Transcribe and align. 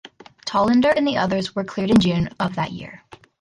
Tallinder 0.47 0.89
and 0.97 1.05
the 1.07 1.15
others 1.17 1.53
were 1.53 1.63
cleared 1.63 1.91
in 1.91 1.99
June 1.99 2.29
of 2.39 2.55
that 2.55 2.71
year. 2.71 3.03